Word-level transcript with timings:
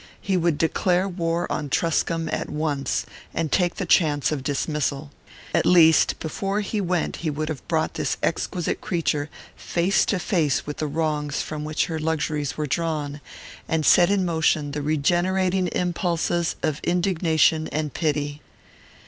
He 0.19 0.35
would 0.35 0.57
declare 0.57 1.07
war 1.07 1.45
on 1.51 1.69
Truscomb 1.69 2.27
at 2.29 2.49
once, 2.49 3.05
and 3.35 3.51
take 3.51 3.75
the 3.75 3.85
chance 3.85 4.31
of 4.31 4.41
dismissal. 4.41 5.11
At 5.53 5.63
least, 5.63 6.17
before 6.17 6.61
he 6.61 6.81
went 6.81 7.17
he 7.17 7.29
would 7.29 7.49
have 7.49 7.67
brought 7.67 7.93
this 7.93 8.17
exquisite 8.23 8.81
creature 8.81 9.29
face 9.55 10.03
to 10.07 10.17
face 10.17 10.65
with 10.65 10.77
the 10.77 10.87
wrongs 10.87 11.43
from 11.43 11.63
which 11.63 11.85
her 11.85 11.99
luxuries 11.99 12.57
were 12.57 12.65
drawn, 12.65 13.21
and 13.69 13.85
set 13.85 14.09
in 14.09 14.25
motion 14.25 14.71
the 14.71 14.81
regenerating 14.81 15.67
impulses 15.67 16.55
of 16.63 16.79
indignation 16.83 17.67
and 17.67 17.93
pity. 17.93 18.41